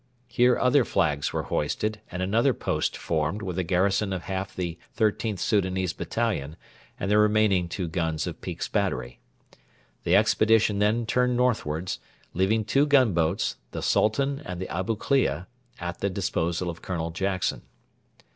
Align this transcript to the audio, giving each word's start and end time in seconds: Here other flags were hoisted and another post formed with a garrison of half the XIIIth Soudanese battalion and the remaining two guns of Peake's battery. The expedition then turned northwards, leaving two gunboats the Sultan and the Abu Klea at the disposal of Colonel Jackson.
Here 0.27 0.57
other 0.57 0.83
flags 0.83 1.31
were 1.31 1.43
hoisted 1.43 2.01
and 2.11 2.23
another 2.23 2.55
post 2.55 2.97
formed 2.97 3.43
with 3.43 3.59
a 3.59 3.63
garrison 3.63 4.11
of 4.13 4.23
half 4.23 4.55
the 4.55 4.79
XIIIth 4.97 5.37
Soudanese 5.37 5.93
battalion 5.93 6.55
and 6.99 7.11
the 7.11 7.19
remaining 7.19 7.69
two 7.69 7.87
guns 7.87 8.25
of 8.25 8.41
Peake's 8.41 8.67
battery. 8.67 9.19
The 10.03 10.15
expedition 10.15 10.79
then 10.79 11.05
turned 11.05 11.37
northwards, 11.37 11.99
leaving 12.33 12.65
two 12.65 12.87
gunboats 12.87 13.57
the 13.73 13.83
Sultan 13.83 14.41
and 14.43 14.59
the 14.59 14.67
Abu 14.69 14.95
Klea 14.95 15.45
at 15.79 15.99
the 15.99 16.09
disposal 16.09 16.67
of 16.67 16.81
Colonel 16.81 17.11
Jackson. 17.11 17.61